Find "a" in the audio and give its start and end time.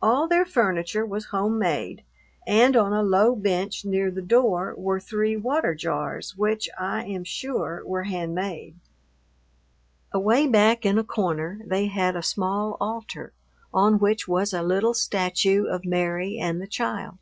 2.92-3.02, 10.98-11.02, 12.14-12.22, 14.52-14.62